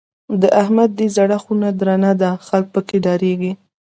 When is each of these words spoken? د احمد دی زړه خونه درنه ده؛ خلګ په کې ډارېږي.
د 0.41 0.43
احمد 0.61 0.89
دی 0.97 1.07
زړه 1.17 1.37
خونه 1.43 1.69
درنه 1.79 2.11
ده؛ 2.21 2.31
خلګ 2.47 2.65
په 2.73 2.81
کې 2.87 2.97
ډارېږي. 3.05 3.53